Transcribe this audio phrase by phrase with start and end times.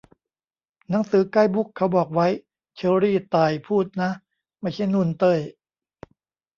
[0.89, 2.27] "หนังสือไกด์บุ๊กเขาบอกไว้"
[2.75, 4.09] เชอรี่ ต่าย พูดนะ
[4.61, 5.39] ไม่ใช่ นุ่น เต้ย